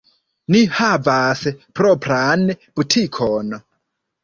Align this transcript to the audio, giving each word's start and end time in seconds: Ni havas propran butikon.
Ni 0.53 0.61
havas 0.77 1.43
propran 1.81 2.49
butikon. 2.81 3.57